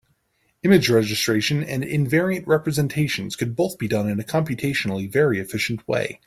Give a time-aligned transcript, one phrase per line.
[0.63, 6.19] Image registration and invariant representations could both be done in a computationally very efficient way.